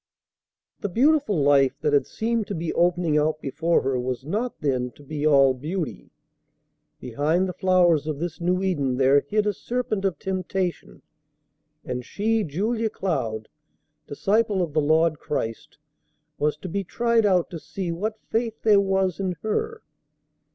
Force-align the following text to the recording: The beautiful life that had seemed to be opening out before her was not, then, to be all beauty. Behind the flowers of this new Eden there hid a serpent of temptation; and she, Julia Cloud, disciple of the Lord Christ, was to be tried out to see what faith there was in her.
The 0.79 0.89
beautiful 0.89 1.43
life 1.43 1.79
that 1.81 1.93
had 1.93 2.07
seemed 2.07 2.47
to 2.47 2.55
be 2.55 2.73
opening 2.73 3.19
out 3.19 3.39
before 3.39 3.83
her 3.83 3.99
was 3.99 4.25
not, 4.25 4.59
then, 4.59 4.89
to 4.93 5.03
be 5.03 5.27
all 5.27 5.53
beauty. 5.53 6.09
Behind 6.99 7.47
the 7.47 7.53
flowers 7.53 8.07
of 8.07 8.17
this 8.17 8.41
new 8.41 8.63
Eden 8.63 8.97
there 8.97 9.19
hid 9.19 9.45
a 9.45 9.53
serpent 9.53 10.03
of 10.03 10.17
temptation; 10.17 11.03
and 11.85 12.03
she, 12.03 12.43
Julia 12.43 12.89
Cloud, 12.89 13.47
disciple 14.07 14.63
of 14.63 14.73
the 14.73 14.81
Lord 14.81 15.19
Christ, 15.19 15.77
was 16.39 16.57
to 16.57 16.67
be 16.67 16.83
tried 16.83 17.23
out 17.27 17.51
to 17.51 17.59
see 17.59 17.91
what 17.91 18.17
faith 18.31 18.59
there 18.63 18.81
was 18.81 19.19
in 19.19 19.35
her. 19.43 19.83